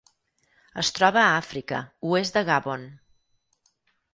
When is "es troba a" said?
0.83-1.35